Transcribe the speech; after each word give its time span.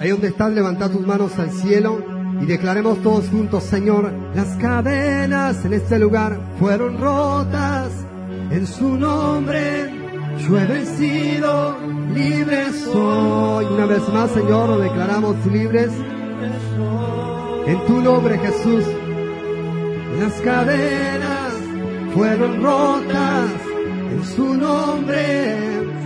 Ahí 0.00 0.10
donde 0.10 0.28
estás, 0.28 0.52
levanta 0.52 0.88
tus 0.88 1.04
manos 1.04 1.36
al 1.38 1.50
cielo 1.50 2.04
y 2.40 2.46
declaremos 2.46 3.02
todos 3.02 3.28
juntos, 3.28 3.64
Señor, 3.64 4.12
las 4.34 4.56
cadenas 4.56 5.64
en 5.64 5.72
este 5.72 5.98
lugar 5.98 6.38
fueron 6.60 6.98
rotas 6.98 7.90
en 8.50 8.66
su 8.66 8.96
nombre. 8.96 9.90
Yo 10.38 10.56
he 10.56 10.66
vencido, 10.66 11.76
libre 12.14 12.72
soy. 12.72 13.64
Una 13.64 13.86
vez 13.86 14.08
más, 14.12 14.30
Señor, 14.30 14.68
lo 14.68 14.78
declaramos 14.78 15.34
libres. 15.46 15.90
En 17.66 17.86
tu 17.86 18.00
nombre, 18.00 18.38
Jesús, 18.38 18.84
las 20.20 20.32
cadenas 20.42 21.52
fueron 22.14 22.62
rotas 22.62 23.50
en 24.12 24.24
su 24.24 24.54
nombre. 24.54 25.56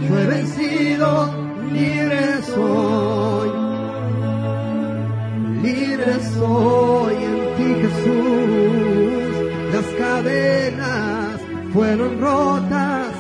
Yo 0.09 0.19
he 0.19 0.27
vencido, 0.27 1.31
libre 1.71 2.43
soy. 2.43 3.22
Libre 6.05 6.21
soy 6.35 7.15
en 7.15 7.39
ti, 7.57 7.69
Jesús. 7.83 9.35
Las 9.73 9.87
cadenas 9.97 11.41
fueron 11.73 12.21
rotas 12.21 13.13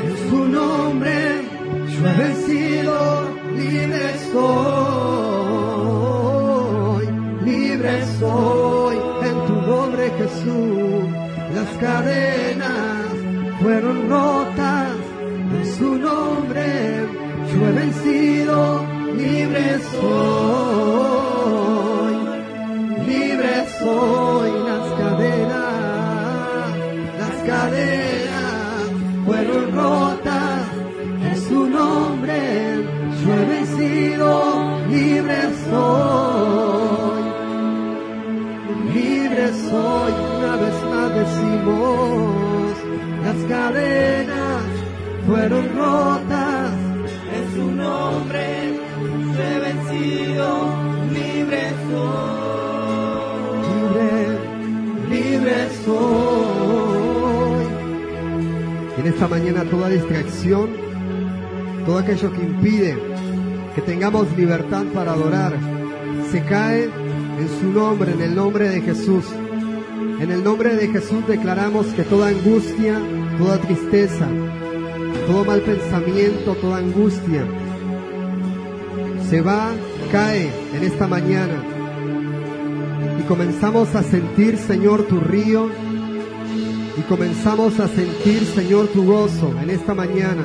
en 0.00 0.08
su 0.28 0.40
nombre. 0.48 1.16
Yo 1.94 2.00
he 2.08 2.14
vencido, 2.16 2.96
libre 3.54 4.04
soy. 4.32 4.64
Libre 7.44 8.04
soy 8.18 8.96
en 9.28 9.36
tu 9.46 9.54
nombre, 9.70 10.04
Jesús. 10.18 11.04
Las 11.54 11.70
cadenas 11.78 13.14
fueron 13.62 13.96
rotas 14.10 14.96
en 15.52 15.66
su 15.78 15.94
nombre. 15.98 16.66
Yo 17.52 17.58
he 17.68 17.72
vencido, 17.72 18.84
libre 19.16 19.78
soy, 19.92 21.13
soy. 23.84 24.50
Las 24.70 24.86
cadenas, 25.00 26.70
las 27.22 27.36
cadenas 27.50 28.82
fueron 29.26 29.62
rotas 29.72 30.62
en 31.28 31.36
su 31.48 31.66
nombre. 31.66 32.38
Yo 33.20 33.28
he 33.32 33.44
vencido, 33.54 34.30
libre 34.88 35.40
soy, 35.70 37.22
libre 38.94 39.46
soy. 39.68 40.12
Una 40.38 40.52
vez 40.62 40.76
más 40.92 41.08
decimos, 41.22 42.72
las 43.24 43.40
cadenas 43.48 44.62
fueron 45.26 45.64
rotas 45.76 46.23
esta 59.14 59.28
mañana 59.28 59.62
toda 59.64 59.88
distracción, 59.88 60.70
todo 61.86 61.98
aquello 61.98 62.32
que 62.32 62.42
impide 62.42 62.98
que 63.76 63.82
tengamos 63.82 64.26
libertad 64.36 64.84
para 64.92 65.12
adorar, 65.12 65.56
se 66.32 66.42
cae 66.42 66.84
en 66.84 67.48
su 67.60 67.70
nombre, 67.72 68.10
en 68.10 68.20
el 68.20 68.34
nombre 68.34 68.68
de 68.68 68.80
Jesús. 68.80 69.24
En 70.20 70.32
el 70.32 70.42
nombre 70.42 70.74
de 70.74 70.88
Jesús 70.88 71.26
declaramos 71.28 71.86
que 71.88 72.02
toda 72.02 72.28
angustia, 72.28 73.00
toda 73.38 73.58
tristeza, 73.58 74.26
todo 75.28 75.44
mal 75.44 75.60
pensamiento, 75.60 76.56
toda 76.56 76.78
angustia, 76.78 77.44
se 79.30 79.40
va, 79.42 79.70
cae 80.10 80.50
en 80.76 80.82
esta 80.82 81.06
mañana. 81.06 81.62
Y 83.20 83.22
comenzamos 83.28 83.94
a 83.94 84.02
sentir, 84.02 84.56
Señor, 84.58 85.04
tu 85.04 85.20
río. 85.20 85.70
Y 86.96 87.02
comenzamos 87.02 87.80
a 87.80 87.88
sentir, 87.88 88.44
Señor, 88.54 88.86
tu 88.88 89.04
gozo 89.04 89.52
en 89.60 89.70
esta 89.70 89.94
mañana. 89.94 90.44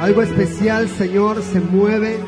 Algo 0.00 0.22
especial, 0.22 0.88
Señor, 0.88 1.42
se 1.42 1.60
mueve 1.60 2.18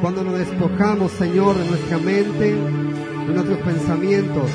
cuando 0.00 0.24
nos 0.24 0.38
despojamos, 0.38 1.12
Señor, 1.12 1.58
de 1.58 1.68
nuestra 1.68 1.98
mente, 1.98 2.54
de 2.54 3.34
nuestros 3.34 3.58
pensamientos. 3.58 4.50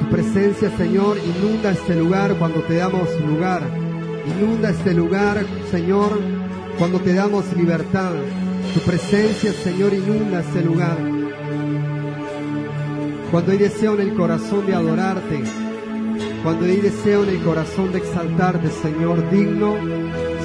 Tu 0.00 0.06
presencia, 0.10 0.76
Señor, 0.76 1.18
inunda 1.18 1.70
este 1.70 1.94
lugar 1.94 2.34
cuando 2.38 2.60
te 2.62 2.76
damos 2.76 3.08
lugar. 3.20 3.62
Inunda 4.36 4.70
este 4.70 4.94
lugar, 4.94 5.46
Señor, 5.70 6.18
cuando 6.78 6.98
te 6.98 7.14
damos 7.14 7.44
libertad. 7.56 8.12
Tu 8.74 8.80
presencia, 8.80 9.52
Señor, 9.52 9.94
inunda 9.94 10.40
este 10.40 10.62
lugar. 10.62 11.15
Cuando 13.30 13.52
hay 13.52 13.58
deseo 13.58 13.94
en 13.94 14.00
el 14.00 14.14
corazón 14.14 14.66
de 14.66 14.74
adorarte, 14.74 15.42
cuando 16.42 16.64
hay 16.64 16.76
deseo 16.76 17.24
en 17.24 17.30
el 17.30 17.42
corazón 17.42 17.92
de 17.92 17.98
exaltarte, 17.98 18.70
Señor, 18.70 19.28
digno, 19.30 19.74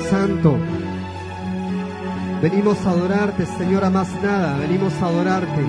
santo. 0.09 0.57
Venimos 2.41 2.83
a 2.85 2.89
adorarte, 2.89 3.45
Señor, 3.45 3.85
a 3.85 3.91
más 3.91 4.09
nada, 4.23 4.57
venimos 4.57 4.93
a 4.99 5.05
adorarte. 5.05 5.61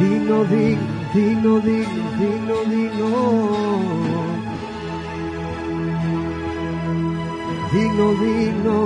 Digno, 0.00 0.44
digno, 0.44 0.96
digno, 1.14 1.60
digno, 1.60 2.10
digno, 2.18 2.54
digno. 2.70 3.16
Digno, 7.72 8.12
digno. 8.14 8.76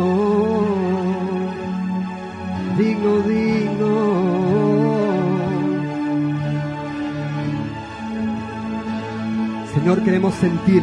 Digno, 2.77 3.21
digno. 3.21 4.80
Señor, 9.81 10.05
queremos 10.05 10.35
sentir. 10.35 10.83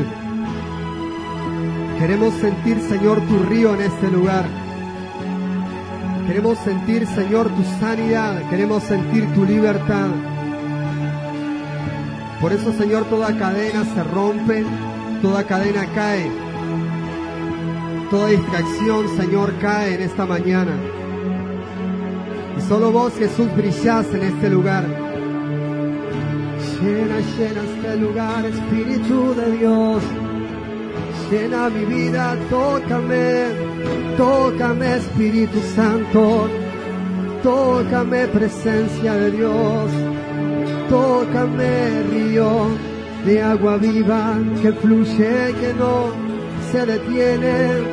Queremos 1.99 2.33
sentir, 2.33 2.79
Señor, 2.79 3.21
tu 3.27 3.37
río 3.43 3.75
en 3.75 3.81
este 3.81 4.09
lugar. 4.09 4.45
Queremos 6.25 6.57
sentir, 6.57 7.05
Señor, 7.05 7.47
tu 7.49 7.63
sanidad. 7.79 8.41
Queremos 8.49 8.81
sentir 8.81 9.31
tu 9.35 9.45
libertad. 9.45 10.07
Por 12.41 12.51
eso, 12.53 12.73
Señor, 12.73 13.05
toda 13.05 13.37
cadena 13.37 13.85
se 13.85 14.03
rompe, 14.03 14.65
toda 15.21 15.43
cadena 15.43 15.85
cae. 15.93 16.31
Toda 18.09 18.29
distracción, 18.29 19.15
Señor, 19.15 19.53
cae 19.61 19.93
en 19.93 20.01
esta 20.01 20.25
mañana. 20.25 20.71
Y 22.57 22.61
solo 22.61 22.91
vos, 22.91 23.13
Jesús, 23.13 23.47
brillás 23.55 24.11
en 24.11 24.23
este 24.23 24.49
lugar. 24.49 25.06
Llena, 26.81 27.19
llena 27.19 27.61
este 27.63 27.97
lugar, 27.97 28.45
Espíritu 28.45 29.33
de 29.33 29.57
Dios. 29.57 30.03
Llena 31.31 31.69
mi 31.69 31.85
vida, 31.85 32.37
tócame, 32.49 33.47
tócame, 34.15 34.97
Espíritu 34.97 35.59
Santo. 35.75 36.47
Tócame, 37.41 38.27
presencia 38.27 39.13
de 39.13 39.31
Dios. 39.31 39.91
Tócame, 40.89 42.03
río 42.11 42.67
de 43.25 43.41
agua 43.41 43.77
viva 43.77 44.37
que 44.61 44.71
fluye, 44.71 45.55
que 45.59 45.73
no 45.73 46.11
se 46.71 46.85
detiene. 46.85 47.83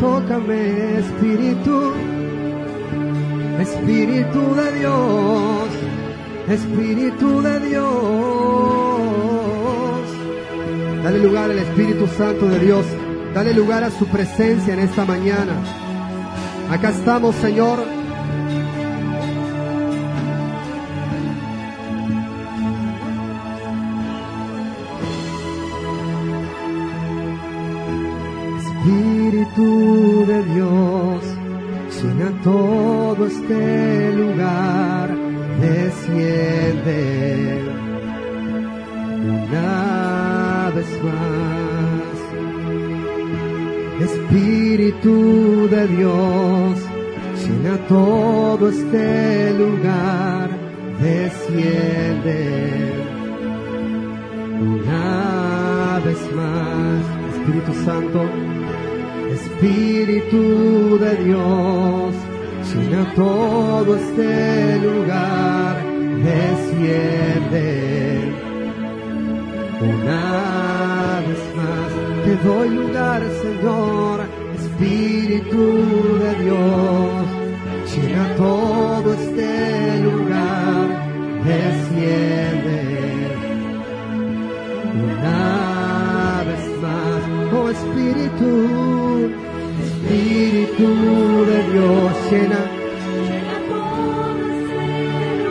Tócame, 0.00 0.98
Espíritu, 0.98 1.92
Espíritu 3.60 4.54
de 4.54 4.72
Dios, 4.78 5.68
Espíritu 6.48 7.42
de 7.42 7.60
Dios. 7.60 7.94
Dale 11.02 11.18
lugar 11.18 11.50
al 11.50 11.58
Espíritu 11.58 12.06
Santo 12.08 12.46
de 12.46 12.58
Dios, 12.58 12.84
dale 13.34 13.54
lugar 13.54 13.84
a 13.84 13.90
su 13.90 14.06
presencia 14.06 14.74
en 14.74 14.80
esta 14.80 15.04
mañana. 15.04 15.54
Acá 16.70 16.90
estamos, 16.90 17.34
Señor. 17.36 17.93
Dios, 46.24 46.78
llena 47.42 47.76
todo 47.88 48.68
este 48.68 49.52
lugar, 49.58 50.48
desciende 51.00 52.38
una 54.60 56.00
vez 56.04 56.20
más. 56.34 57.02
Espíritu 57.34 57.72
Santo, 57.84 58.20
Espíritu 59.38 60.98
de 60.98 61.12
Dios, 61.24 62.14
llena 62.72 63.02
todo 63.14 63.96
este 63.96 64.78
lugar, 64.78 65.76
desciende. 66.24 67.64
Una 69.80 71.20
vez 71.26 71.42
más 71.58 71.90
te 72.24 72.32
doy 72.48 72.68
lugar, 72.70 73.20
Señor, 73.42 74.43
Espíritu 74.74 75.64
de 76.18 76.34
Dios, 76.42 77.26
llena 77.94 78.34
todo 78.36 79.14
este 79.14 80.00
lugar, 80.00 80.88
desciende. 81.44 82.80
Una 85.12 86.42
vez 86.48 86.64
más, 86.82 87.22
oh 87.54 87.70
Espíritu, 87.70 88.50
Espíritu 89.84 90.88
de 91.46 91.58
Dios, 91.72 92.12
llena. 92.32 92.60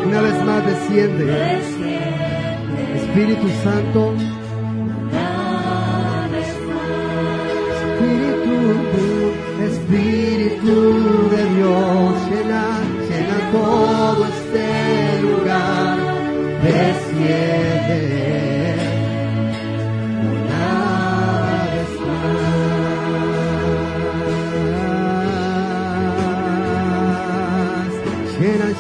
Una 0.06 0.22
vez 0.22 0.46
más 0.46 0.66
desciende. 0.66 1.62
Espíritu 2.98 3.48
Santo, 3.64 4.14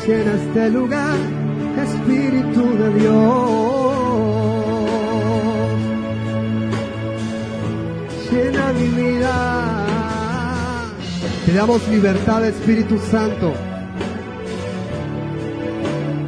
llena, 0.07 0.33
este 0.33 0.69
lugar, 0.69 1.17
Espíritu 1.77 2.77
de 2.77 2.93
Dios 2.99 3.93
llena 8.33 8.73
mi 8.73 8.87
vida. 8.87 10.85
Te 11.45 11.53
damos 11.53 11.87
libertad, 11.89 12.45
Espíritu 12.45 12.97
Santo. 12.97 13.53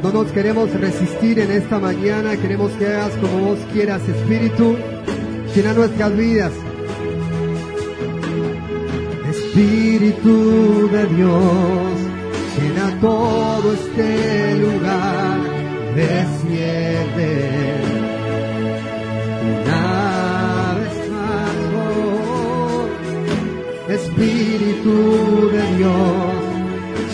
No 0.02 0.12
nos 0.12 0.30
queremos 0.30 0.70
resistir 0.72 1.40
en 1.40 1.50
esta 1.50 1.78
mañana, 1.78 2.36
queremos 2.36 2.70
que 2.72 2.86
hagas 2.86 3.12
como 3.16 3.48
vos 3.48 3.58
quieras, 3.72 4.02
Espíritu. 4.08 4.76
Llena 5.54 5.72
nuestras 5.72 6.16
vidas. 6.16 6.52
Espíritu 9.30 10.88
de 10.92 11.06
Dios, 11.06 12.05
todo 13.00 13.72
este 13.72 14.54
lugar, 14.56 15.38
desciende. 15.94 17.32
Una 19.52 20.74
vez 20.78 20.96
más, 21.10 21.56
oh, 21.76 22.86
Espíritu 23.92 25.50
de 25.52 25.76
Dios, 25.76 26.34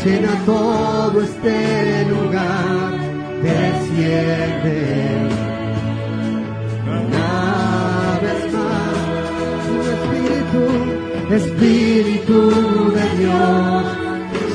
llena 0.04 0.34
todo 0.46 1.22
este 1.22 2.04
lugar, 2.06 2.92
desciende. 3.42 4.78
Una 6.86 8.20
vez 8.22 8.40
más, 8.52 8.94
tu 9.66 9.76
Espíritu, 9.96 10.64
Espíritu 11.34 12.38
de 12.92 13.06
Dios, 13.18 14.01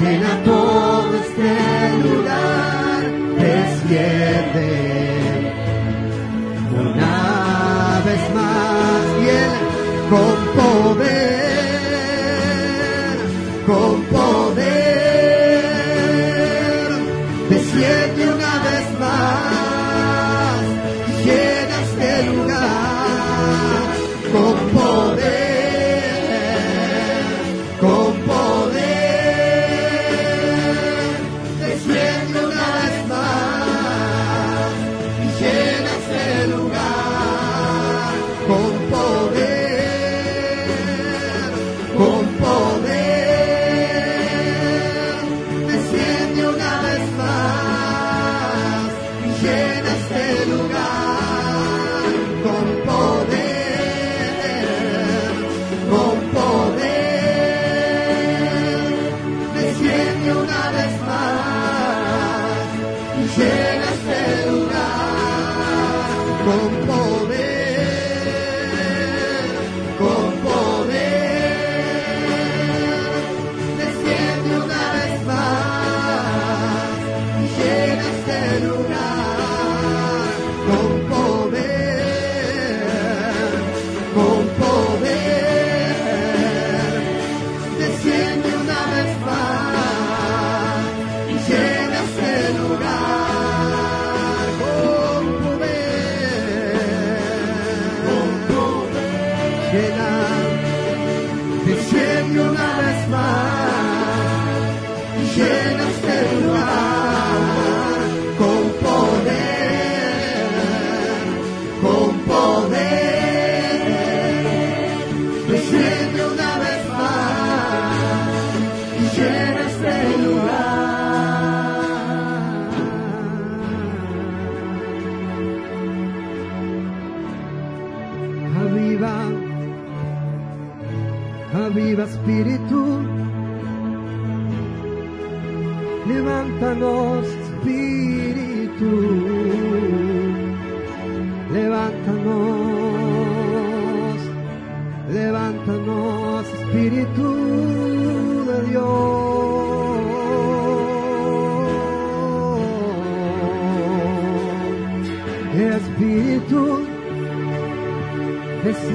llena 0.00 0.32
todo 0.44 1.10
este 1.24 1.52
lugar, 2.04 3.00
desciende. 3.38 4.70
Una 6.80 8.02
vez 8.04 8.22
más, 8.34 9.04
y 9.22 10.10
con 10.10 10.38
poder, 10.56 11.35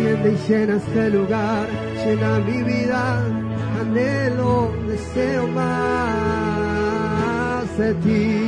Desciende 0.02 0.32
y 0.32 0.38
llena 0.50 0.78
este 0.78 1.10
lugar, 1.12 1.68
llena 2.04 2.40
mi 2.40 2.64
vida, 2.64 3.24
anhelo, 3.80 4.74
deseo 4.88 5.48
más 5.48 5.68
de 7.78 7.94
ti. 8.06 8.42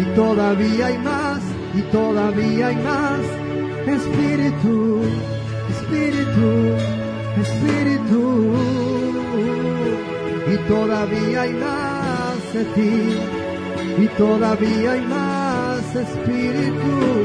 Y 0.00 0.04
todavía 0.14 0.86
hay 0.86 0.98
más, 0.98 1.40
y 1.74 1.82
todavía 1.90 2.68
hay 2.68 2.76
más, 2.76 3.20
Espíritu, 3.88 5.00
Espíritu, 5.70 6.50
Espíritu. 7.42 8.54
Y 10.52 10.56
todavía 10.68 11.42
hay 11.42 11.52
más 11.54 12.54
de 12.54 12.64
ti, 12.76 13.18
y 13.98 14.06
todavía 14.16 14.92
hay 14.92 15.00
más, 15.00 15.96
Espíritu. 15.96 17.19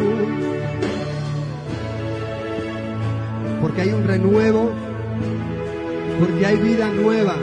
Porque 3.75 3.89
hay 3.89 3.93
un 3.93 4.07
renuevo, 4.07 4.71
porque 6.17 6.45
hay 6.45 6.55
vida 6.55 6.87
nueva, 6.91 7.35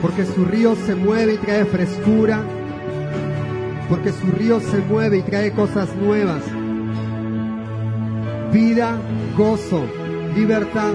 porque 0.00 0.24
su 0.24 0.44
río 0.44 0.74
se 0.74 0.96
mueve 0.96 1.34
y 1.34 1.36
trae 1.36 1.64
frescura, 1.66 2.42
porque 3.88 4.10
su 4.10 4.26
río 4.32 4.58
se 4.58 4.78
mueve 4.78 5.18
y 5.18 5.22
trae 5.22 5.52
cosas 5.52 5.94
nuevas, 5.94 6.42
vida, 8.52 8.98
gozo, 9.36 9.84
libertad. 10.34 10.94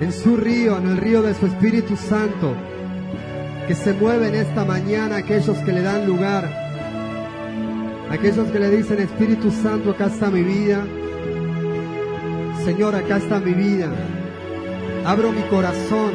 En 0.00 0.12
su 0.12 0.36
río, 0.36 0.76
en 0.78 0.88
el 0.88 0.96
río 0.96 1.22
de 1.22 1.34
su 1.34 1.46
Espíritu 1.46 1.96
Santo, 1.96 2.56
que 3.68 3.76
se 3.76 3.92
mueve 3.92 4.26
en 4.26 4.34
esta 4.34 4.64
mañana 4.64 5.18
aquellos 5.18 5.56
que 5.58 5.70
le 5.70 5.82
dan 5.82 6.04
lugar 6.04 6.61
Aquellos 8.12 8.48
que 8.48 8.58
le 8.58 8.68
dicen, 8.68 9.00
Espíritu 9.00 9.50
Santo, 9.50 9.92
acá 9.92 10.04
está 10.04 10.30
mi 10.30 10.42
vida. 10.42 10.84
Señor, 12.62 12.94
acá 12.94 13.16
está 13.16 13.40
mi 13.40 13.54
vida. 13.54 13.90
Abro 15.06 15.32
mi 15.32 15.40
corazón. 15.44 16.12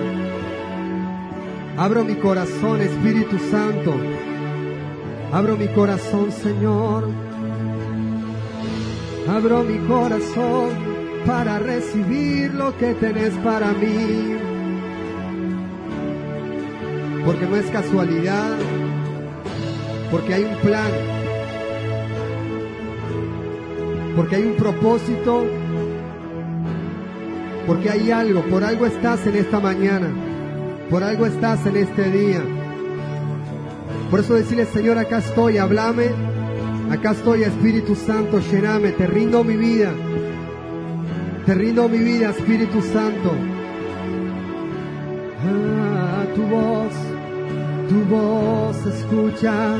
Abro 1.75 2.03
mi 2.03 2.13
corazón, 2.13 2.81
Espíritu 2.81 3.39
Santo. 3.49 3.95
Abro 5.33 5.57
mi 5.57 5.67
corazón, 5.69 6.31
Señor. 6.31 7.09
Abro 9.27 9.63
mi 9.63 9.79
corazón 9.87 10.69
para 11.25 11.57
recibir 11.57 12.53
lo 12.53 12.77
que 12.77 12.93
tenés 12.93 13.33
para 13.43 13.71
mí. 13.71 14.37
Porque 17.25 17.47
no 17.47 17.55
es 17.55 17.65
casualidad, 17.71 18.55
porque 20.11 20.35
hay 20.35 20.43
un 20.43 20.55
plan 20.57 21.16
porque 24.17 24.35
hay 24.35 24.43
un 24.45 24.55
propósito, 24.55 25.45
porque 27.67 27.91
hay 27.91 28.09
algo, 28.09 28.41
por 28.41 28.63
algo 28.63 28.87
estás 28.87 29.25
en 29.27 29.35
esta 29.35 29.59
mañana, 29.59 30.07
por 30.89 31.03
algo 31.03 31.27
estás 31.27 31.63
en 31.67 31.77
este 31.77 32.09
día. 32.09 32.41
Por 34.09 34.21
eso 34.21 34.33
decirle, 34.33 34.65
Señor, 34.65 34.97
acá 34.97 35.19
estoy, 35.19 35.59
háblame, 35.59 36.07
acá 36.89 37.11
estoy, 37.11 37.43
Espíritu 37.43 37.93
Santo, 37.93 38.39
llename, 38.39 38.91
te 38.93 39.05
rindo 39.05 39.43
mi 39.43 39.55
vida, 39.55 39.91
te 41.45 41.53
rindo 41.53 41.87
mi 41.87 41.99
vida, 41.99 42.31
Espíritu 42.31 42.81
Santo. 42.81 43.31
Ah, 45.45 46.25
tu 46.33 46.41
voz, 46.41 46.93
tu 47.87 48.15
voz 48.15 48.85
escucha, 48.87 49.75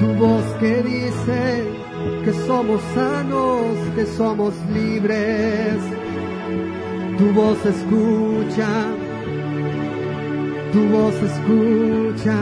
tu 0.00 0.06
voz 0.14 0.44
que 0.58 0.82
dice, 0.82 1.79
que 2.24 2.32
somos 2.46 2.80
sanos, 2.94 3.76
que 3.94 4.06
somos 4.06 4.54
libres. 4.72 5.78
Tu 7.18 7.32
voz 7.32 7.58
escucha, 7.66 8.68
tu 10.72 10.80
voz 10.88 11.14
escucha. 11.30 12.40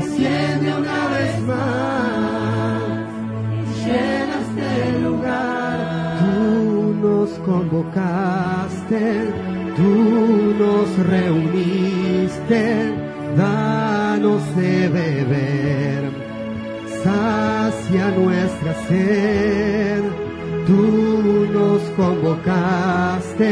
desciende 0.00 0.74
una 0.76 1.08
vez 1.08 1.40
más, 1.42 2.82
llena 3.84 4.36
este 4.46 4.98
lugar. 5.02 6.18
Tú 6.20 6.94
nos 7.06 7.30
convocaste, 7.50 9.02
tú 9.76 9.92
nos 10.58 10.88
reuniste, 11.06 12.62
danos 13.36 14.42
de 14.56 14.88
beber, 14.88 16.02
sacia 17.04 18.10
nuestra 18.16 18.74
sed. 18.88 20.02
Tú 20.66 21.48
nos 21.52 21.80
convocaste, 21.96 23.50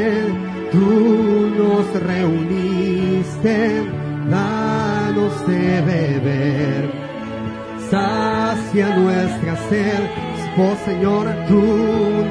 tú 0.70 1.50
nos 1.58 2.02
reuniste, 2.02 3.82
danos 4.30 4.97
Oh 10.60 10.76
Señor, 10.84 11.28
tú 11.46 11.62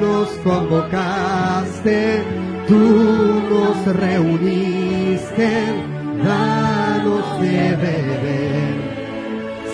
nos 0.02 0.28
convocaste, 0.44 2.22
tú 2.68 3.40
nos 3.48 3.96
reuniste, 3.96 5.48
danos 6.22 7.40
de 7.40 7.76
beber, 7.76 8.74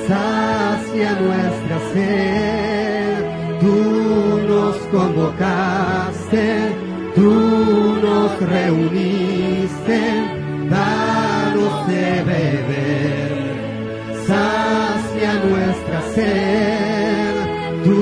sacia 0.07 1.19
nuestra 1.21 1.79
sed, 1.95 3.25
tú 3.61 4.41
nos 4.47 4.77
convocaste, 4.93 6.47
tú 7.17 7.33
nos 8.01 8.41
reuniste, 8.41 9.99
danos 10.71 11.24
de 11.87 12.23
beber, 12.25 13.33
sacia 14.27 15.35
nuestra 15.45 16.01
sed, 16.15 17.35
tú 17.85 18.01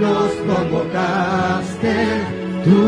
nos 0.00 0.30
convocaste, 0.48 1.94
tú 2.64 2.82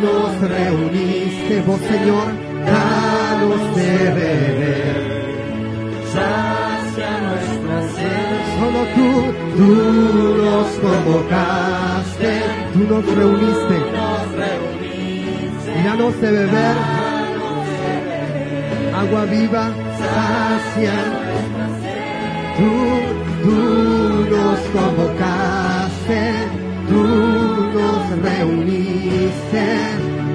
nos 0.00 0.40
reuniste, 0.40 1.62
vos 1.66 1.80
Señor, 1.80 2.26
danos 2.66 3.76
de 3.76 3.92
beber, 4.20 4.96
sacia 6.12 7.10
nuestra 7.28 7.76
sed. 7.96 8.32
solo 8.58 8.80
tú, 8.96 9.08
tú 9.58 9.70
nos 10.42 10.68
convocaste, 10.86 12.30
tú 12.72 12.80
nos 12.92 13.04
reuniste, 13.14 13.76
Nos 13.92 14.32
reuniste, 14.32 15.80
y 15.80 15.84
danos 15.84 16.20
de 16.20 16.30
beber, 16.30 17.01
agua 19.02 19.24
viva, 19.24 19.64
sacia, 19.98 20.96
tú, 22.56 22.72
tú 23.44 23.58
nos 24.34 24.58
convocaste, 24.76 26.20
tú 26.88 27.02
nos 27.78 28.02
reuniste, 28.28 29.64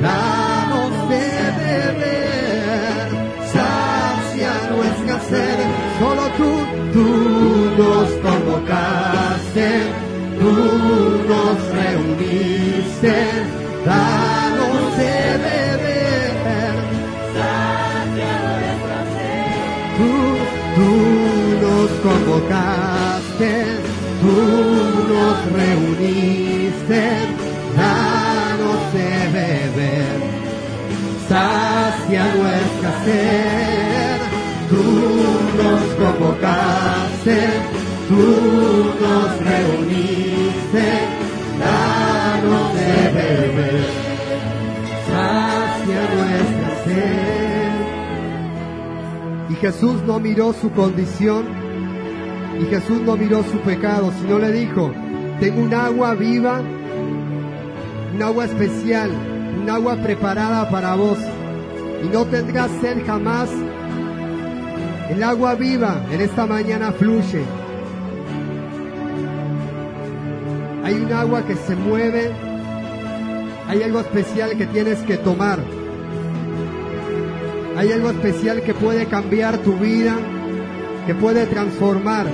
danos 0.02 0.92
de 1.12 1.26
beber, 1.62 3.08
sacia 3.56 4.54
nuestra 4.76 5.16
sed, 5.30 5.60
solo 6.00 6.24
tú, 6.40 6.52
tú 6.94 7.08
nos 7.82 8.10
convocaste, 8.26 9.68
tú 10.40 10.54
nos 11.32 11.58
reuniste, 11.80 13.16
convocaste, 22.08 23.52
tú 24.22 24.38
nos 25.12 25.38
reuniste, 25.52 27.02
danos 27.76 28.80
de 28.94 29.12
beber, 29.38 30.18
sacia 31.28 32.24
nuestra 32.36 32.92
sed, 33.04 34.20
tú 34.70 34.86
nos 35.60 35.84
convocaste, 36.02 37.38
tú 38.08 38.26
nos 39.04 39.30
reuniste, 39.50 40.86
danos 41.60 42.66
de 42.80 42.94
beber, 43.18 43.86
sacia 45.10 46.02
nuestra 46.16 46.70
sed. 46.86 47.76
Y 49.50 49.56
Jesús 49.56 49.98
no 50.06 50.20
miró 50.20 50.54
su 50.54 50.72
condición, 50.72 51.67
y 52.60 52.66
Jesús 52.66 53.02
no 53.02 53.16
miró 53.16 53.44
su 53.44 53.60
pecado, 53.60 54.12
sino 54.20 54.39
le 54.39 54.52
dijo, 54.52 54.91
tengo 55.39 55.62
un 55.62 55.74
agua 55.74 56.15
viva, 56.15 56.62
un 58.13 58.24
agua 58.24 58.46
especial, 58.46 59.12
un 59.62 59.70
agua 59.70 59.96
preparada 59.98 60.70
para 60.70 60.96
vos, 60.96 61.20
y 62.04 62.08
no 62.08 62.26
tendrás 62.26 62.72
sed 62.82 63.06
jamás. 63.06 63.50
El 65.10 65.24
agua 65.24 65.56
viva 65.56 66.04
en 66.12 66.22
esta 66.22 66.46
mañana 66.46 66.91
fluye. 66.91 67.43
Hay 70.84 70.96
un 70.96 71.13
agua 71.13 71.46
que 71.46 71.56
se 71.56 71.76
mueve, 71.76 72.32
hay 73.67 73.84
algo 73.84 74.00
especial 74.00 74.58
que 74.58 74.65
tienes 74.65 75.00
que 75.00 75.17
tomar. 75.17 75.60
Hay 77.78 77.91
algo 77.91 78.10
especial 78.10 78.62
que 78.62 78.74
puede 78.74 79.06
cambiar 79.06 79.60
tu 79.60 79.74
vida, 79.74 80.15
que 81.08 81.15
puede 81.15 81.46
transformar. 81.46 82.28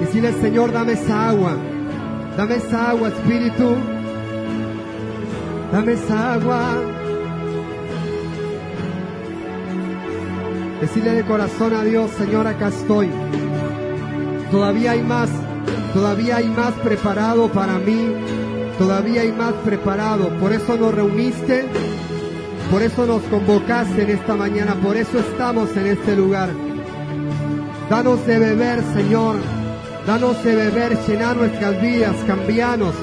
Decirle, 0.00 0.32
Señor, 0.34 0.72
dame 0.72 0.92
esa 0.92 1.28
agua. 1.28 1.56
Dame 2.36 2.54
esa 2.54 2.90
agua, 2.90 3.08
Espíritu. 3.08 3.74
Dame 5.72 5.92
esa 5.94 6.34
agua. 6.34 6.60
Decirle 10.80 11.14
de 11.14 11.24
corazón 11.24 11.74
a 11.74 11.82
Dios, 11.82 12.12
Señor, 12.12 12.46
acá 12.46 12.68
estoy. 12.68 13.10
Todavía 14.52 14.92
hay 14.92 15.02
más. 15.02 15.28
Todavía 15.92 16.36
hay 16.36 16.48
más 16.48 16.74
preparado 16.74 17.48
para 17.48 17.78
mí. 17.78 18.12
Todavía 18.78 19.22
hay 19.22 19.32
más 19.32 19.52
preparado. 19.64 20.28
Por 20.38 20.52
eso 20.52 20.76
nos 20.76 20.94
reuniste. 20.94 21.66
Por 22.70 22.82
eso 22.82 23.04
nos 23.04 23.22
convocaste 23.22 24.02
en 24.02 24.10
esta 24.10 24.34
mañana, 24.34 24.74
por 24.74 24.96
eso 24.96 25.20
estamos 25.20 25.76
en 25.76 25.86
este 25.86 26.16
lugar. 26.16 26.65
Danos 27.90 28.26
de 28.26 28.38
beber, 28.38 28.82
Señor. 28.94 29.36
Danos 30.06 30.42
de 30.44 30.54
beber, 30.54 30.98
llenar 31.06 31.36
nuestras 31.36 31.80
vidas, 31.80 32.16
cambianos. 32.26 32.94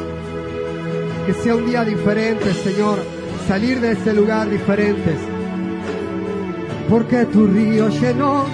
Que 1.25 1.33
sea 1.33 1.55
un 1.55 1.65
día 1.65 1.83
diferente, 1.83 2.53
Señor. 2.53 2.99
Salir 3.47 3.79
de 3.79 3.91
este 3.93 4.13
lugar 4.13 4.49
diferentes. 4.49 5.17
Porque 6.89 7.25
tu 7.25 7.47
río 7.47 7.89
llenó. 7.89 8.45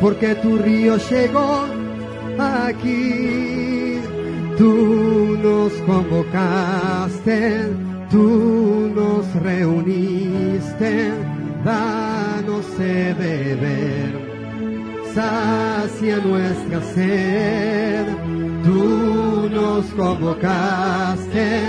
Porque 0.00 0.34
tu 0.36 0.58
río 0.58 0.96
llegó 0.96 1.66
aquí. 2.38 4.00
Tú 4.56 5.38
nos 5.42 5.72
convocaste 5.82 7.70
tú 8.10 8.92
nos 8.94 9.42
reuniste, 9.42 11.12
danos 11.64 12.78
de 12.78 13.14
beber, 13.14 14.15
sacia 15.16 16.18
nuestra 16.18 16.82
sed, 16.94 18.06
tú 18.62 19.48
nos 19.50 19.86
convocaste, 19.94 21.60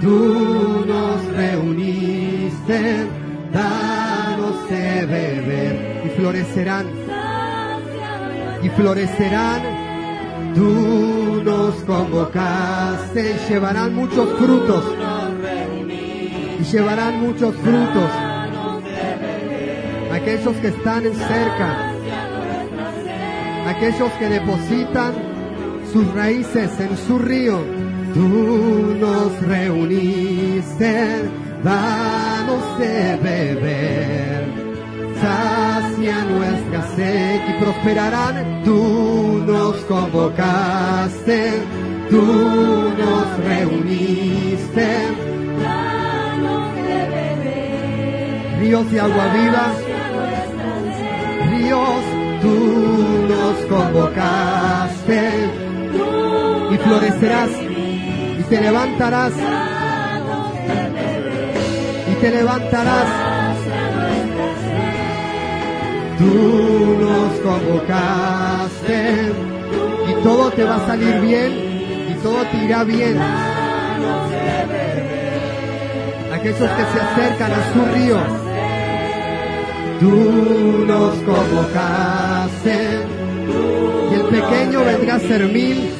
tú 0.00 0.84
nos 0.86 1.26
reuniste, 1.36 3.08
danos 3.52 4.68
de 4.70 5.06
beber, 5.06 6.02
y 6.06 6.08
florecerán, 6.10 6.86
y 8.62 8.68
florecerán, 8.68 9.62
tú 10.54 11.42
nos 11.44 11.74
convocaste, 11.82 13.36
y 13.36 13.52
llevarán 13.52 13.96
muchos 13.96 14.28
frutos. 14.38 14.84
Y 16.60 16.64
llevarán 16.64 17.20
muchos 17.20 17.56
frutos. 17.56 18.10
Aquellos 20.12 20.56
que 20.58 20.68
están 20.68 21.02
cerca, 21.02 21.91
aquellos 23.66 24.10
que 24.12 24.28
depositan 24.28 25.12
sus 25.92 26.06
raíces 26.14 26.70
en 26.80 26.96
su 26.96 27.18
río, 27.18 27.58
tú 28.14 28.96
nos 28.98 29.40
reuniste, 29.46 31.30
danos 31.62 32.78
de 32.78 33.16
beber, 33.22 34.44
sacia 35.20 36.24
nuestra 36.24 36.82
sed 36.96 37.40
y 37.48 37.62
prosperarán, 37.62 38.62
tú 38.64 39.44
nos 39.46 39.76
convocaste, 39.82 41.52
tú 42.10 42.22
nos 42.22 43.38
reuniste. 43.44 44.88
Ríos 48.60 48.90
de 48.92 49.00
agua 49.00 49.26
viva, 49.34 49.72
ríos, 51.50 52.04
tú 52.40 52.91
convocaste 53.72 55.30
y 56.70 56.76
florecerás 56.76 57.50
y 58.38 58.42
te 58.42 58.60
levantarás 58.60 59.32
y 62.10 62.14
te 62.20 62.30
levantarás. 62.30 63.08
Tú 66.18 66.98
nos 67.00 67.32
convocaste 67.40 69.32
y 70.10 70.12
todo 70.22 70.50
te 70.50 70.64
va 70.64 70.76
a 70.76 70.86
salir 70.86 71.18
bien 71.20 71.52
y 72.10 72.14
todo 72.22 72.44
te 72.44 72.56
irá 72.64 72.84
bien. 72.84 73.18
Aquellos 76.34 76.58
que 76.58 76.84
se 76.92 77.00
acercan 77.00 77.52
a 77.52 77.72
su 77.72 77.80
río, 77.94 78.18
tú 79.98 80.12
nos 80.86 81.14
convocaste. 81.22 83.21
Pequeño 84.32 84.84
vendrá 84.84 85.14
a 85.16 85.20
ser 85.20 85.42
mil. 85.46 85.90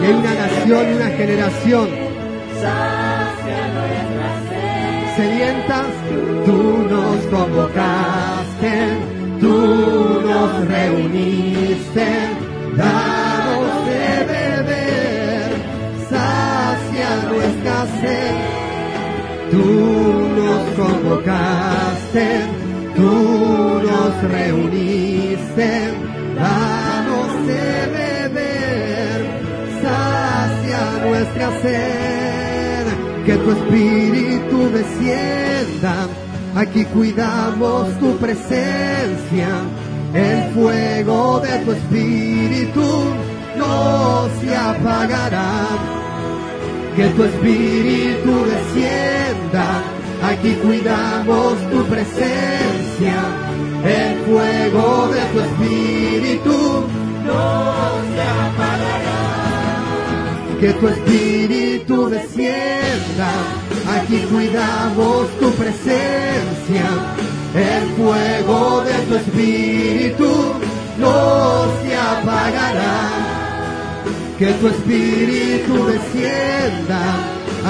Y 0.00 0.04
hay 0.04 0.12
una 0.12 0.34
nación 0.34 0.90
y 0.90 0.94
una 0.94 1.08
generación 1.10 2.06
sedientas, 5.16 5.86
tú 6.44 6.86
nos 6.90 7.16
convocaste, 7.34 8.74
tú 9.40 10.20
nos 10.28 10.68
reuniste, 10.68 12.06
danos 12.76 13.86
de 13.88 14.04
beber, 14.32 15.48
sacia 16.10 17.10
nuestra 17.30 17.76
sed. 18.00 18.36
Tú 19.50 19.64
nos 20.38 20.62
convocaste, 20.80 22.26
tú 22.94 23.12
nos 23.88 24.32
reuniste, 24.32 25.70
danos 26.36 27.46
de 27.46 27.66
beber, 27.96 29.18
sacia 29.82 31.06
nuestra 31.06 31.50
sed, 31.62 32.86
que 33.24 33.36
tu 33.36 33.50
espíritu 33.50 34.70
descienda, 34.70 35.94
aquí 36.54 36.84
cuidamos 36.86 37.98
tu 37.98 38.16
presencia, 38.18 39.48
el 40.14 40.52
fuego 40.54 41.40
de 41.40 41.58
tu 41.64 41.72
espíritu 41.72 43.04
no 43.56 44.28
se 44.40 44.56
apagará. 44.56 45.66
Que 46.96 47.08
tu 47.08 47.24
espíritu 47.24 48.32
descienda, 48.46 49.82
aquí 50.22 50.52
cuidamos 50.62 51.54
tu 51.70 51.84
presencia, 51.84 53.16
el 53.86 54.18
fuego 54.26 55.08
de 55.08 55.20
tu 55.32 55.40
espíritu 55.40 56.84
no 57.24 57.42
se 58.12 58.22
apagará. 58.22 59.20
Que 60.60 60.72
tu 60.72 60.88
espíritu 60.88 62.08
descienda, 62.08 63.30
aquí 63.96 64.18
cuidamos 64.32 65.28
tu 65.38 65.50
presencia, 65.52 66.86
el 67.54 67.88
fuego 67.96 68.82
de 68.82 68.94
tu 69.06 69.14
espíritu 69.16 70.30
no 70.98 71.66
se 71.82 71.96
apagará. 71.96 73.10
Que 74.38 74.46
tu 74.52 74.68
espíritu 74.68 75.86
descienda, 75.86 77.02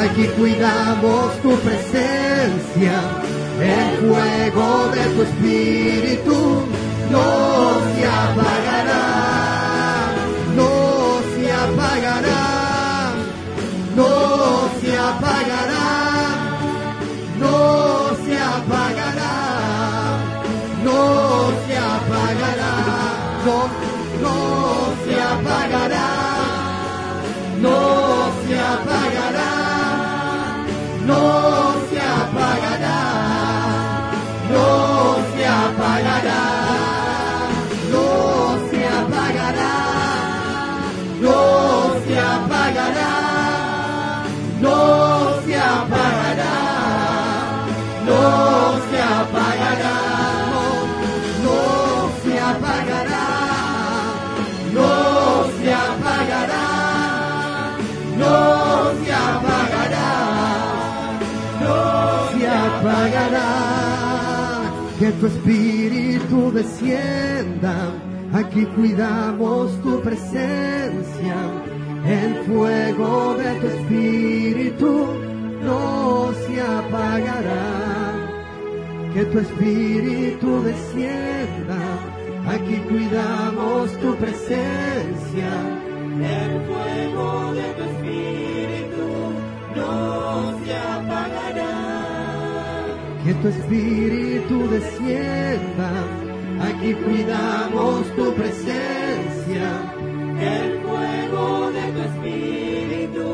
aquí 0.03 0.27
cuidamos 0.39 1.41
tu 1.43 1.51
presencia, 1.59 3.01
el 3.61 3.97
fuego 3.99 4.88
de 4.95 5.05
tu 5.14 5.23
espíritu 5.23 6.66
no 7.11 7.81
se 7.95 8.07
apagará, 8.07 9.05
no 10.55 10.71
se 11.35 11.53
apagará, 11.53 12.45
no 13.95 14.11
se 14.81 14.99
apagará, 14.99 15.88
no 17.38 17.57
se 18.25 18.38
apagará, 18.38 19.35
no 20.85 21.53
se 21.66 21.77
apagará, 21.79 22.73
no, 23.45 23.57
no 24.23 24.56
Que 64.99 65.13
tu 65.13 65.27
espíritu 65.27 66.51
descienda, 66.53 67.93
aquí 68.33 68.65
cuidamos 68.75 69.71
tu 69.83 70.01
presencia, 70.01 71.37
el 72.07 72.35
fuego 72.47 73.35
de 73.35 73.55
tu 73.61 73.67
espíritu 73.67 75.07
no 75.63 76.33
se 76.47 76.61
apagará. 76.61 78.15
Que 79.13 79.25
tu 79.27 79.39
espíritu 79.39 80.63
descienda, 80.63 81.79
aquí 82.49 82.77
cuidamos 82.89 83.93
tu 83.99 84.15
presencia 84.17 85.51
el 86.25 86.61
fuego 86.67 87.53
de 87.53 87.63
tu 87.75 87.83
espíritu 87.85 89.09
no 89.75 90.59
se 90.65 90.77
apagará. 90.77 91.96
Tu 93.42 93.49
espíritu 93.49 94.68
descienda, 94.68 95.90
aquí 96.61 96.94
cuidamos 96.94 98.07
tu 98.16 98.35
presencia. 98.35 99.68
El 100.40 100.81
fuego 100.81 101.70
de 101.70 101.85
tu 101.92 102.01
espíritu 102.11 103.29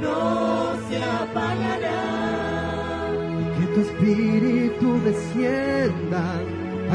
no 0.00 0.74
se 0.88 0.96
apagará. 1.02 2.02
Que 3.58 3.66
tu 3.74 3.80
espíritu 3.80 4.88
descienda, 5.04 6.24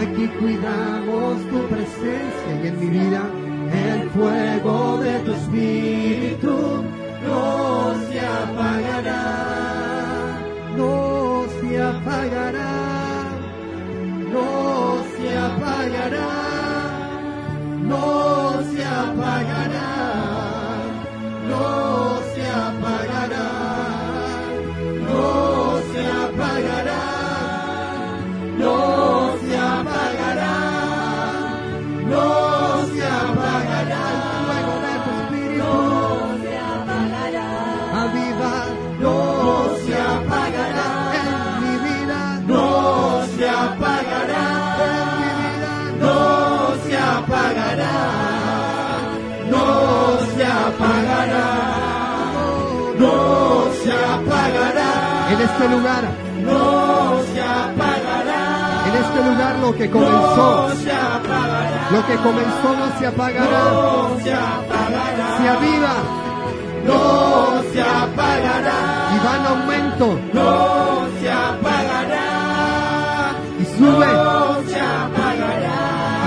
aquí 0.01 0.27
cuidamos 0.39 1.33
tu 1.51 1.60
presencia 1.67 2.51
y 2.63 2.67
en 2.67 2.79
mi 2.79 2.88
vida 2.88 3.23
el 3.71 4.10
fuego 4.12 4.97
de 4.97 5.19
tu 5.19 5.31
espíritu 5.33 6.83
no 7.25 7.93
se 8.10 8.19
apagará, 8.19 9.23
no 10.77 11.07
se 11.78 11.84
apagará, 11.84 13.30
no 14.34 15.04
se 15.13 15.38
apagará, 15.38 16.30
no 17.84 18.63
se 18.72 18.84
apagará, 18.84 19.94
no 21.48 21.96
En 55.30 55.42
este 55.42 55.68
lugar. 55.70 56.04
No 56.44 57.20
se 57.34 57.42
apagará. 57.42 58.86
En 58.88 58.96
este 59.04 59.20
lugar 59.30 59.56
lo 59.60 59.76
que 59.76 59.90
comenzó. 59.90 60.68
No 60.70 60.76
se 60.76 60.92
apagará. 60.92 61.88
Lo 61.92 62.06
que 62.08 62.16
comenzó 62.18 62.76
no 62.80 63.00
se 63.00 63.08
apagará. 63.08 63.63
No 63.72 64.18
se 64.24 64.34
apagará. 64.34 65.38
Se 65.42 65.50
aviva 65.50 65.94
No 66.86 67.62
se 67.74 67.82
apagará. 67.82 68.80
y 69.13 69.26
va 69.26 69.36
en 69.40 69.46
aumento 69.46 70.20
No 70.34 71.08
se 71.20 71.32
apagará. 71.32 72.26
y 73.60 73.66
sube 73.78 74.06
No 74.08 74.56
se 74.70 74.80
apagará. 74.80 75.78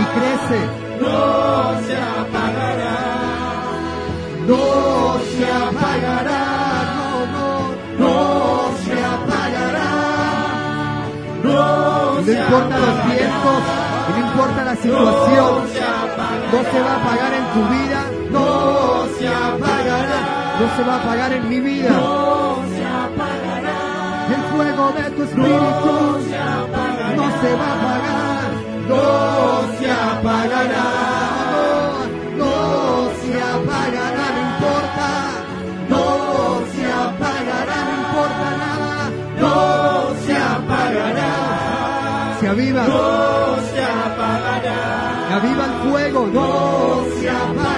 y 0.01 0.05
crece. 0.19 0.61
No 1.01 1.81
se 1.87 1.97
apagará. 1.97 2.97
No 4.47 4.57
No 12.31 12.43
importa 12.43 12.79
los 12.79 13.07
vientos 13.07 13.62
no 14.11 14.19
importa 14.27 14.64
la 14.64 14.77
situación. 14.77 15.55
No 16.53 16.59
se 16.71 16.81
va 16.81 16.93
a 16.93 16.97
apagar 16.97 17.33
en 17.35 17.45
tu 17.55 17.62
vida. 17.75 18.01
No 18.31 19.07
se 19.19 19.29
apagará. 19.29 20.21
No 20.61 20.77
se 20.77 20.83
va 20.85 20.95
a 20.95 21.03
apagar 21.03 21.33
en 21.33 21.49
mi 21.49 21.61
vida. 21.61 21.90
No 21.90 22.57
se 22.75 22.85
apagará. 22.85 23.79
El 24.35 24.43
fuego 24.53 24.93
de 24.93 25.11
tu 25.11 25.23
espíritu 25.25 25.51
no 25.57 26.21
se 26.21 26.38
va 26.38 26.45
a 26.45 26.62
apagar, 26.62 27.16
No 27.16 27.27
se 29.79 29.90
apagará. 29.90 30.90
no 32.37 33.11
se 33.21 33.43
apagará, 33.43 34.25
no 34.35 34.40
importa, 34.51 35.09
no 35.88 36.05
se 36.75 36.85
apagará, 36.93 37.81
aviva, 42.51 42.83
No 42.87 43.57
se 43.73 43.83
apagará. 43.83 45.37
aviva 45.37 45.65
el 45.67 45.91
fuego, 45.91 46.27
no 46.33 47.05
se 47.21 47.31
apagará. 47.31 47.69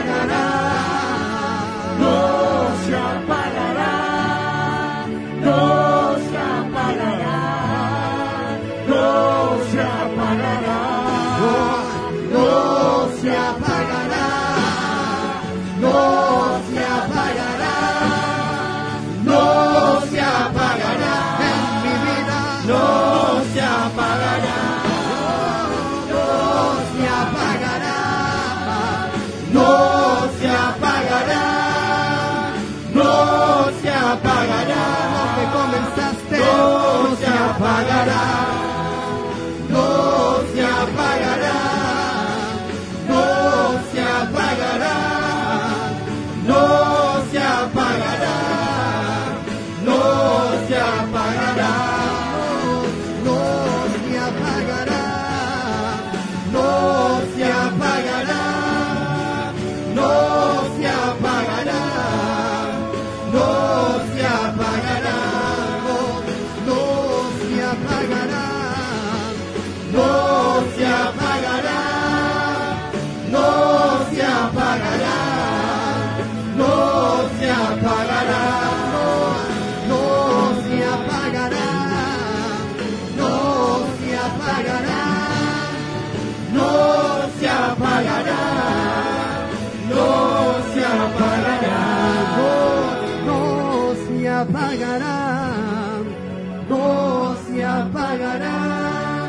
Apagará, 98.12 99.26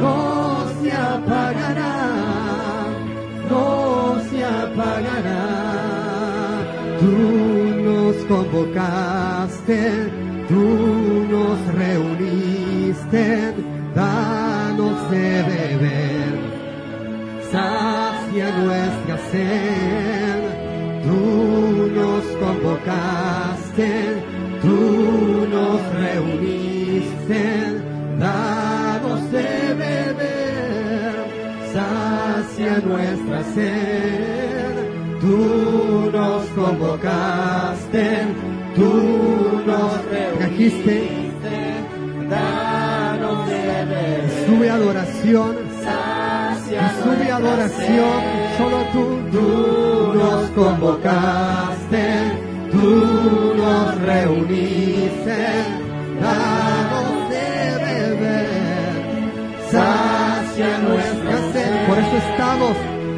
no 0.00 0.66
se 0.80 0.92
apagará, 0.92 1.96
no 3.50 4.20
se 4.28 4.44
apagará. 4.44 5.44
Tú 7.00 7.16
nos 7.88 8.16
convocaste, 8.26 9.80
tú 10.48 10.64
nos 11.30 11.58
reuniste, 11.74 13.54
danos 13.94 15.10
de 15.10 15.42
beber 15.42 16.36
sacia 17.50 18.50
nuestra 18.58 19.18
sed. 19.30 20.42
Tú 21.02 21.88
nos 21.94 22.24
convocaste, 22.42 23.90
tú 24.60 25.46
nos 25.48 25.80
reuniste, 25.94 27.75
danos 28.18 29.30
de 29.30 29.74
beber, 29.74 31.14
sacia 31.72 32.78
nuestra 32.80 33.42
sed. 33.54 34.74
Tú 35.20 36.10
nos 36.12 36.44
convocaste, 36.54 38.06
tú 38.76 38.92
nos 39.66 39.92
trajiste, 40.38 40.96
Danos 42.28 43.46
de 43.48 43.54
beber. 43.54 44.30
sube 44.46 44.70
adoración, 44.70 45.56
Sacia 45.82 46.92
sube 47.02 47.30
adoración, 47.30 48.20
solo 48.58 48.78
tú, 48.92 49.04
tú 49.32 49.46
nos 50.18 50.50
convocaste, 50.50 51.25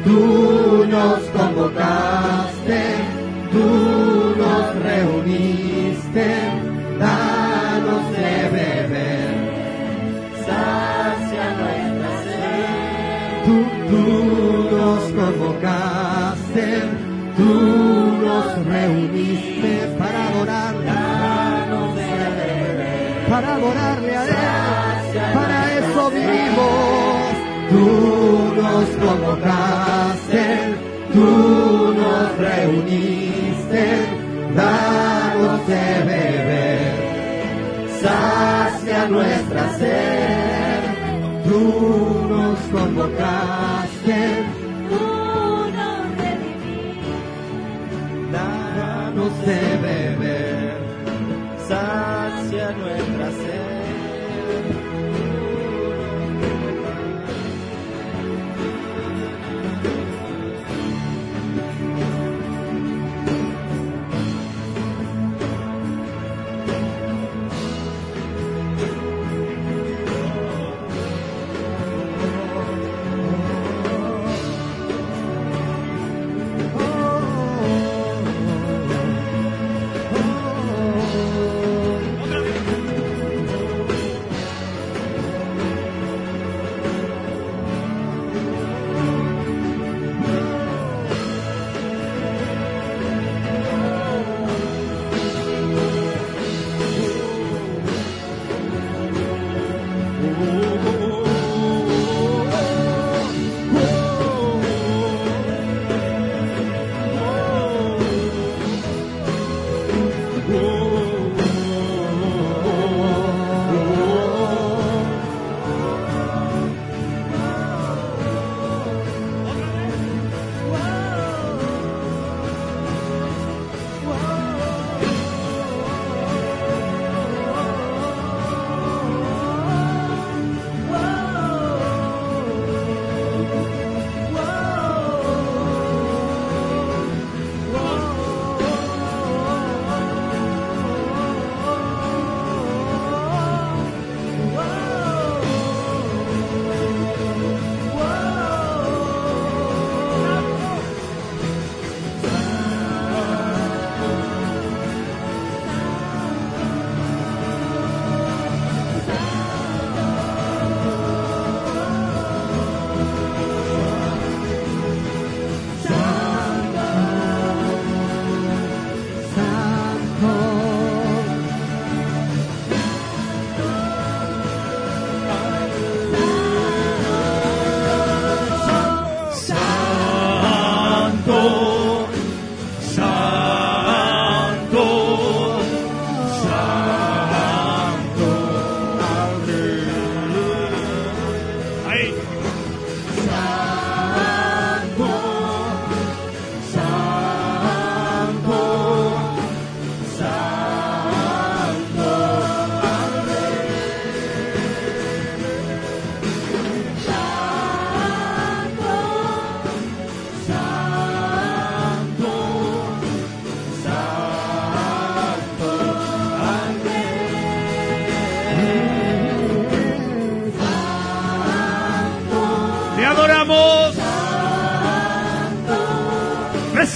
tú 0.09 0.85
nos 0.89 1.19
convocaste, 1.37 2.81
tú 3.51 3.67
nos 4.41 4.65
reuniste, 4.87 6.27
danos 6.99 8.03
de 8.17 8.31
beber. 8.57 9.29
Sacia 10.45 11.45
nuestra 11.59 12.11
sed. 12.25 13.45
Tú, 13.45 13.55
tú 13.89 14.03
nos 14.77 15.01
convocaste, 15.19 16.67
tú 17.37 17.53
nos 18.25 18.47
reuniste 18.65 19.71
para 19.99 20.19
adorarle, 20.29 20.85
Danos 20.85 21.95
de 21.95 22.01
beber. 22.39 23.29
para 23.29 23.47
adorarle 23.55 24.13
a 24.17 24.23
Él, 24.25 25.33
para 25.35 25.57
eso 25.79 26.01
vivimos. 26.09 27.19
Tú 27.69 27.85
nos 28.59 28.87
convocaste, 29.05 29.98
tú 31.13 31.93
nos 31.93 32.37
reuniste, 32.37 33.83
danos 34.55 35.67
de 35.67 36.03
beber, 36.09 36.93
sacia 38.01 39.07
nuestra 39.07 39.73
sed. 39.77 40.83
Tú 41.45 42.27
nos 42.29 42.59
convocaste, 42.71 44.17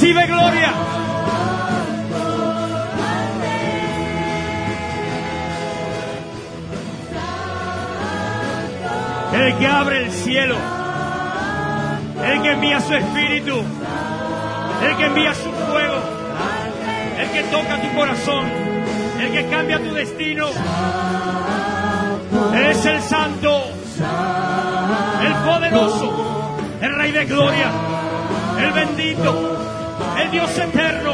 Recibe 0.04 0.26
gloria. 0.26 0.74
El 9.34 9.58
que 9.58 9.66
abre 9.68 10.04
el 10.04 10.12
cielo. 10.12 10.58
El 12.22 12.42
que 12.42 12.52
envía 12.52 12.82
su 12.82 12.94
espíritu. 12.94 13.64
El 14.84 14.98
que 14.98 15.06
envía 15.06 15.34
su 15.36 15.50
fuego. 15.72 15.96
El 17.18 17.30
que 17.30 17.44
toca 17.44 17.82
tu 17.82 17.96
corazón. 17.96 18.46
El 19.22 19.32
que 19.32 19.46
cambia 19.46 19.80
tu 19.80 19.94
destino. 19.94 20.48
Es 22.56 22.86
el 22.86 23.02
santo. 23.04 23.72
El 25.22 25.34
poderoso. 25.50 26.58
El 26.82 26.94
rey 26.94 27.12
de 27.14 27.24
gloria. 27.24 27.72
El 28.60 28.72
bendito. 28.74 29.63
Dios 30.34 30.58
eterno. 30.58 31.14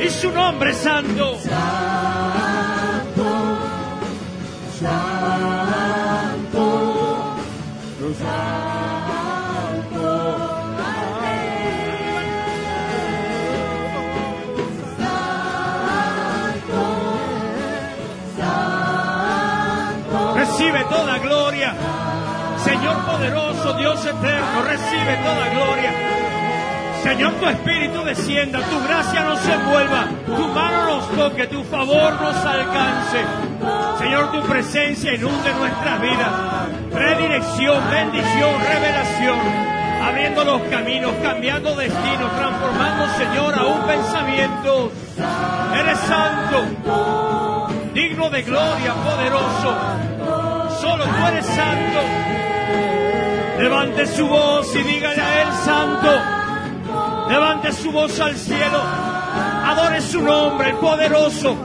Y 0.00 0.08
su 0.08 0.30
nombre 0.30 0.70
es 0.70 0.76
santo. 0.76 1.36
Recibe 20.36 20.84
toda 20.84 21.18
gloria. 21.18 21.74
Señor 22.62 22.96
poderoso, 23.04 23.72
Dios 23.74 24.06
eterno, 24.06 24.62
recibe 24.62 25.16
toda 25.24 25.48
gloria. 25.48 26.15
Señor, 27.06 27.34
tu 27.34 27.46
espíritu 27.46 28.02
descienda, 28.02 28.58
tu 28.58 28.82
gracia 28.82 29.22
nos 29.22 29.48
envuelva, 29.48 30.06
tu 30.26 30.48
mano 30.48 30.86
nos 30.86 31.08
toque, 31.12 31.46
tu 31.46 31.62
favor 31.62 32.20
nos 32.20 32.34
alcance. 32.44 33.24
Señor, 34.00 34.32
tu 34.32 34.42
presencia 34.42 35.14
inunde 35.14 35.54
nuestras 35.54 36.00
vidas. 36.00 36.32
Redirección, 36.92 37.90
bendición, 37.92 38.60
revelación. 38.60 39.38
Abriendo 40.02 40.44
los 40.44 40.62
caminos, 40.62 41.12
cambiando 41.22 41.76
destinos, 41.76 42.36
transformando, 42.36 43.06
Señor, 43.16 43.54
aún 43.56 43.86
pensamientos. 43.86 44.90
Eres 45.78 45.98
santo, 46.00 47.68
digno 47.94 48.30
de 48.30 48.42
gloria, 48.42 48.94
poderoso. 48.94 49.76
Solo 50.80 51.04
tú 51.04 51.26
eres 51.28 51.46
santo. 51.46 52.00
Levante 53.60 54.06
su 54.08 54.26
voz 54.26 54.74
y 54.74 54.82
dígale 54.82 55.22
a 55.22 55.42
Él 55.42 55.52
santo. 55.64 56.45
Levante 57.28 57.72
su 57.72 57.90
voz 57.90 58.18
al 58.20 58.36
cielo. 58.36 58.80
Adore 59.64 60.00
su 60.00 60.22
nombre, 60.22 60.70
el 60.70 60.76
poderoso. 60.76 61.56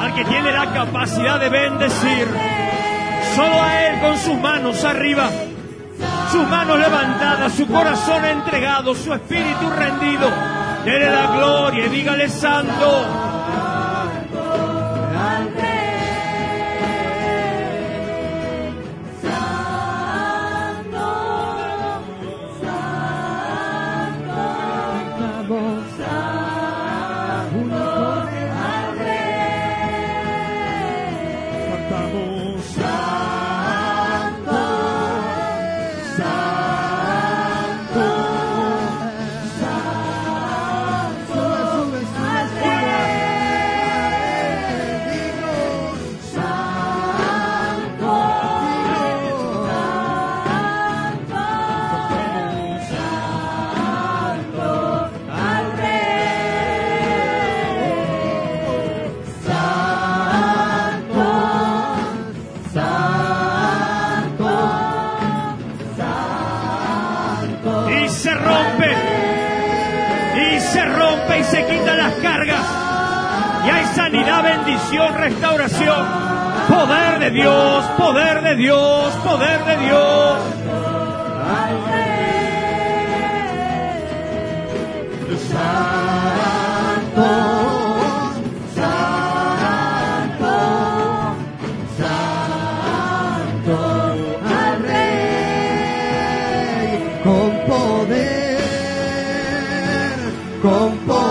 Al 0.00 0.14
que 0.14 0.24
tiene 0.24 0.52
la 0.52 0.72
capacidad 0.72 1.38
de 1.38 1.48
bendecir. 1.48 2.28
Solo 3.34 3.62
a 3.62 3.82
Él 3.86 4.00
con 4.00 4.16
sus 4.16 4.36
manos 4.38 4.82
arriba. 4.84 5.28
Sus 6.32 6.48
manos 6.48 6.78
levantadas, 6.78 7.52
su 7.52 7.66
corazón 7.66 8.24
entregado, 8.24 8.94
su 8.94 9.12
espíritu 9.12 9.68
rendido. 9.68 10.30
Dele 10.84 11.10
la 11.10 11.26
gloria 11.26 11.86
y 11.86 11.88
dígale 11.90 12.28
santo. 12.28 13.29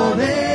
Con 0.09 0.48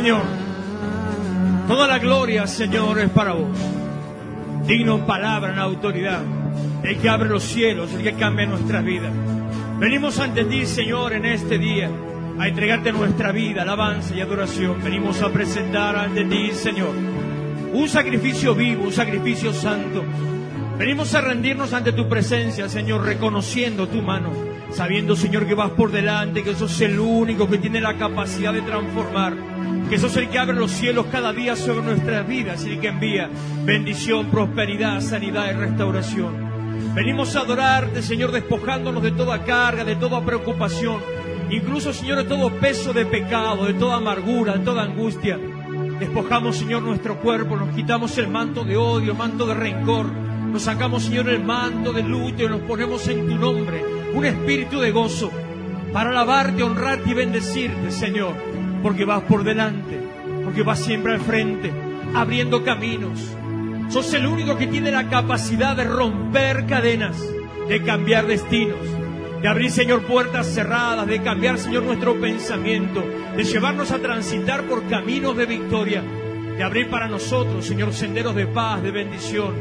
Señor, 0.00 0.22
toda 1.68 1.86
la 1.86 1.98
gloria, 1.98 2.46
Señor, 2.46 2.98
es 3.00 3.10
para 3.10 3.34
vos. 3.34 3.50
Digno 4.66 4.94
en 4.94 5.04
palabra, 5.04 5.52
en 5.52 5.58
autoridad. 5.58 6.22
el 6.82 6.96
que 6.96 7.08
abre 7.10 7.28
los 7.28 7.42
cielos, 7.42 7.92
el 7.92 8.02
que 8.02 8.14
cambia 8.14 8.46
nuestras 8.46 8.82
vidas. 8.82 9.12
Venimos 9.78 10.18
ante 10.18 10.46
ti, 10.46 10.64
Señor, 10.64 11.12
en 11.12 11.26
este 11.26 11.58
día, 11.58 11.90
a 12.38 12.48
entregarte 12.48 12.92
nuestra 12.92 13.30
vida, 13.30 13.60
alabanza 13.60 14.14
y 14.14 14.22
adoración. 14.22 14.82
Venimos 14.82 15.20
a 15.20 15.28
presentar 15.28 15.94
ante 15.96 16.24
ti, 16.24 16.50
Señor, 16.52 16.94
un 17.74 17.86
sacrificio 17.86 18.54
vivo, 18.54 18.84
un 18.84 18.92
sacrificio 18.92 19.52
santo. 19.52 20.02
Venimos 20.78 21.14
a 21.14 21.20
rendirnos 21.20 21.74
ante 21.74 21.92
tu 21.92 22.08
presencia, 22.08 22.70
Señor, 22.70 23.04
reconociendo 23.04 23.86
tu 23.86 24.00
mano, 24.00 24.30
sabiendo, 24.70 25.14
Señor, 25.14 25.46
que 25.46 25.52
vas 25.52 25.72
por 25.72 25.92
delante, 25.92 26.42
que 26.42 26.54
sos 26.54 26.80
el 26.80 26.98
único 26.98 27.50
que 27.50 27.58
tiene 27.58 27.82
la 27.82 27.98
capacidad 27.98 28.54
de 28.54 28.62
transformar, 28.62 29.34
que 29.90 29.98
sos 29.98 30.16
el 30.16 30.28
que 30.28 30.38
abre 30.38 30.56
los 30.56 30.70
cielos 30.70 31.06
cada 31.10 31.32
día 31.32 31.56
sobre 31.56 31.82
nuestras 31.82 32.24
vidas 32.24 32.64
y 32.64 32.70
el 32.70 32.80
que 32.80 32.86
envía 32.86 33.28
bendición, 33.64 34.30
prosperidad, 34.30 35.00
sanidad 35.00 35.50
y 35.50 35.54
restauración. 35.54 36.94
Venimos 36.94 37.34
a 37.34 37.40
adorarte, 37.40 38.00
Señor, 38.00 38.30
despojándonos 38.30 39.02
de 39.02 39.10
toda 39.10 39.42
carga, 39.42 39.82
de 39.82 39.96
toda 39.96 40.24
preocupación, 40.24 41.00
incluso, 41.50 41.92
Señor, 41.92 42.18
de 42.18 42.24
todo 42.24 42.50
peso 42.50 42.92
de 42.92 43.04
pecado, 43.04 43.66
de 43.66 43.74
toda 43.74 43.96
amargura, 43.96 44.52
de 44.52 44.64
toda 44.64 44.84
angustia. 44.84 45.36
Despojamos, 45.98 46.56
Señor, 46.56 46.82
nuestro 46.82 47.18
cuerpo, 47.20 47.56
nos 47.56 47.74
quitamos 47.74 48.16
el 48.18 48.28
manto 48.28 48.62
de 48.62 48.76
odio, 48.76 49.16
manto 49.16 49.44
de 49.44 49.54
rencor, 49.54 50.06
nos 50.06 50.62
sacamos, 50.62 51.02
Señor, 51.02 51.28
el 51.28 51.42
manto 51.42 51.92
de 51.92 52.04
luto 52.04 52.44
y 52.44 52.48
nos 52.48 52.60
ponemos 52.60 53.08
en 53.08 53.28
tu 53.28 53.34
nombre 53.34 53.84
un 54.14 54.24
espíritu 54.24 54.78
de 54.78 54.92
gozo 54.92 55.32
para 55.92 56.10
alabarte, 56.10 56.62
honrarte 56.62 57.10
y 57.10 57.14
bendecirte, 57.14 57.90
Señor, 57.90 58.49
porque 58.82 59.04
vas 59.04 59.22
por 59.22 59.44
delante, 59.44 60.00
porque 60.44 60.62
vas 60.62 60.78
siempre 60.80 61.14
al 61.14 61.20
frente, 61.20 61.70
abriendo 62.14 62.64
caminos. 62.64 63.36
Sos 63.88 64.12
el 64.14 64.26
único 64.26 64.56
que 64.56 64.66
tiene 64.66 64.90
la 64.90 65.08
capacidad 65.08 65.76
de 65.76 65.84
romper 65.84 66.66
cadenas, 66.66 67.16
de 67.68 67.82
cambiar 67.82 68.26
destinos, 68.26 68.78
de 69.42 69.48
abrir, 69.48 69.70
Señor, 69.70 70.02
puertas 70.02 70.46
cerradas, 70.46 71.06
de 71.06 71.22
cambiar, 71.22 71.58
Señor, 71.58 71.82
nuestro 71.82 72.20
pensamiento, 72.20 73.02
de 73.36 73.44
llevarnos 73.44 73.90
a 73.90 73.98
transitar 73.98 74.64
por 74.64 74.86
caminos 74.88 75.36
de 75.36 75.46
victoria, 75.46 76.02
de 76.56 76.62
abrir 76.62 76.88
para 76.88 77.08
nosotros, 77.08 77.64
Señor, 77.64 77.92
senderos 77.92 78.34
de 78.34 78.46
paz, 78.46 78.82
de 78.82 78.90
bendición, 78.90 79.54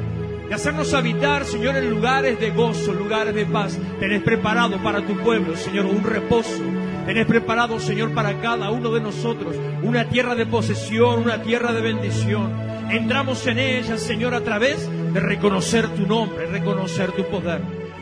de 0.49 0.55
hacernos 0.55 0.93
habitar, 0.93 1.45
Señor, 1.45 1.77
en 1.77 1.89
lugares 1.89 2.39
de 2.39 2.49
gozo, 2.49 2.91
lugares 2.91 3.33
de 3.33 3.45
paz. 3.45 3.77
Tenés 3.99 4.21
preparado 4.21 4.77
para 4.83 5.05
tu 5.05 5.15
pueblo, 5.17 5.55
Señor, 5.55 5.85
un 5.85 6.03
reposo. 6.03 6.63
Tenés 7.09 7.25
preparado, 7.25 7.79
Señor, 7.79 8.13
para 8.13 8.39
cada 8.39 8.69
uno 8.69 8.91
de 8.91 9.01
nosotros 9.01 9.55
una 9.81 10.09
tierra 10.09 10.35
de 10.35 10.45
posesión, 10.45 11.21
una 11.21 11.41
tierra 11.41 11.73
de 11.73 11.81
bendición. 11.81 12.51
Entramos 12.91 13.47
en 13.47 13.57
ella, 13.57 13.97
Señor, 13.97 14.35
a 14.35 14.41
través 14.41 14.87
de 15.11 15.19
reconocer 15.19 15.87
tu 15.95 16.05
nombre, 16.05 16.45
reconocer 16.45 17.11
tu 17.13 17.23
poder. 17.25 17.61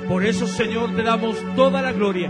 Por 0.09 0.25
eso, 0.25 0.45
Señor, 0.45 0.93
te 0.93 1.03
damos 1.03 1.37
toda 1.55 1.81
la 1.81 1.93
gloria. 1.93 2.29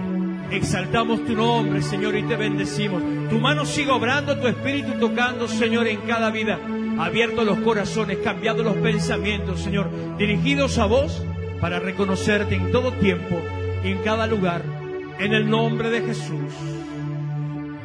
Exaltamos 0.52 1.26
tu 1.26 1.34
nombre, 1.34 1.82
Señor, 1.82 2.16
y 2.16 2.22
te 2.22 2.36
bendecimos. 2.36 3.02
Tu 3.28 3.40
mano 3.40 3.66
sigue 3.66 3.90
obrando, 3.90 4.38
tu 4.38 4.46
espíritu 4.46 5.00
tocando, 5.00 5.48
Señor, 5.48 5.88
en 5.88 6.02
cada 6.02 6.30
vida. 6.30 6.60
Abierto 7.00 7.44
los 7.44 7.58
corazones, 7.62 8.20
cambiando 8.24 8.62
los 8.62 8.76
pensamientos, 8.76 9.62
Señor, 9.62 9.90
dirigidos 10.20 10.78
a 10.78 10.86
vos 10.86 11.24
para 11.60 11.80
reconocerte 11.80 12.54
en 12.54 12.72
todo 12.72 12.92
tiempo 12.92 13.42
y 13.84 13.88
en 13.88 13.98
cada 14.04 14.28
lugar. 14.28 14.77
En 15.20 15.34
el 15.34 15.50
nombre 15.50 15.90
de 15.90 16.02
Jesús. 16.02 16.54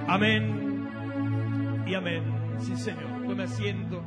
Amén 0.07 0.87
y 1.87 1.95
amén. 1.95 2.23
Sí, 2.59 2.77
Señor. 2.77 3.27
Tome 3.27 3.45
asiento. 3.45 4.03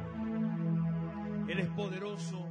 Él 1.48 1.60
es 1.60 1.68
poderoso. 1.70 2.45